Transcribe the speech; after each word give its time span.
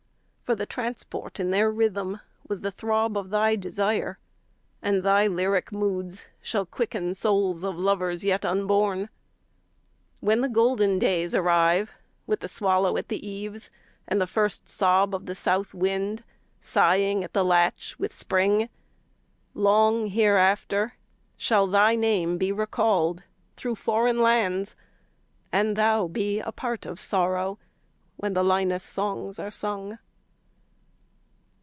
For 0.51 0.55
the 0.55 0.65
transport 0.65 1.39
in 1.39 1.49
their 1.51 1.71
rhythm 1.71 2.19
Was 2.45 2.59
the 2.59 2.73
throb 2.73 3.15
of 3.15 3.29
thy 3.29 3.55
desire, 3.55 4.19
And 4.81 5.01
thy 5.01 5.25
lyric 5.25 5.71
moods 5.71 6.27
shall 6.41 6.65
quicken 6.65 7.03
35 7.03 7.15
Souls 7.17 7.63
of 7.63 7.77
lovers 7.77 8.21
yet 8.25 8.43
unborn. 8.43 9.07
When 10.19 10.41
the 10.41 10.49
golden 10.49 10.99
days 10.99 11.33
arrive, 11.33 11.93
With 12.27 12.41
the 12.41 12.49
swallow 12.49 12.97
at 12.97 13.07
the 13.07 13.25
eaves, 13.25 13.71
And 14.09 14.19
the 14.19 14.27
first 14.27 14.67
sob 14.67 15.15
of 15.15 15.25
the 15.25 15.35
south 15.35 15.73
wind 15.73 16.25
Sighing 16.59 17.23
at 17.23 17.31
the 17.31 17.45
latch 17.45 17.97
with 17.97 18.11
spring, 18.11 18.63
40 19.53 19.53
Long 19.53 20.07
hereafter 20.07 20.95
shall 21.37 21.65
thy 21.65 21.95
name 21.95 22.37
Be 22.37 22.51
recalled 22.51 23.23
through 23.55 23.75
foreign 23.75 24.21
lands, 24.21 24.75
And 25.53 25.77
thou 25.77 26.07
be 26.09 26.41
a 26.41 26.51
part 26.51 26.85
of 26.85 26.99
sorrow 26.99 27.57
When 28.17 28.33
the 28.33 28.43
Linus 28.43 28.83
songs 28.83 29.39
are 29.39 29.49
sung. 29.51 29.97